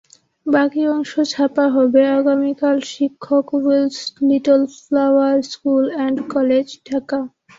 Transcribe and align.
বাকি 0.45 0.81
অংশ 0.87 1.11
ছাপা 1.31 1.65
হবে 1.75 2.01
আগামীকালশিক্ষকউইলস 2.17 3.97
little 4.27 4.61
flower 4.77 5.35
school 5.45 5.83
and 5.91 6.17
college, 6.33 6.67
Dhaka 6.87 7.19